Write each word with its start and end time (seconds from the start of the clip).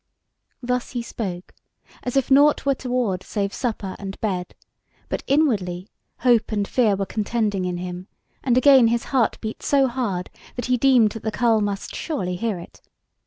Thus 0.63 0.93
he 0.93 1.03
spoke, 1.03 1.53
as 2.01 2.17
if 2.17 2.31
nought 2.31 2.65
were 2.65 2.73
toward 2.73 3.21
save 3.21 3.53
supper 3.53 3.95
and 3.99 4.19
bed; 4.19 4.55
but 5.09 5.21
inwardly 5.27 5.89
hope 6.21 6.51
and 6.51 6.67
fear 6.67 6.95
were 6.95 7.05
contending 7.05 7.65
in 7.65 7.77
him, 7.77 8.07
and 8.43 8.57
again 8.57 8.87
his 8.87 9.03
heart 9.13 9.39
beat 9.41 9.61
so 9.61 9.85
hard, 9.85 10.31
that 10.55 10.65
he 10.65 10.75
deemed 10.75 11.11
that 11.11 11.21
the 11.21 11.29
carle 11.31 11.61
must 11.61 11.93
surely 11.93 12.35
hear 12.35 12.57
it. 12.57 12.81